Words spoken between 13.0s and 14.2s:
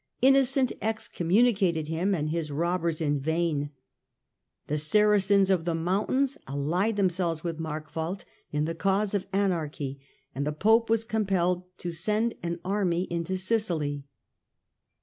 into Sicily.